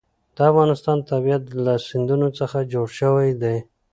[0.35, 3.57] د افغانستان طبیعت له سیندونه څخه جوړ شوی دی.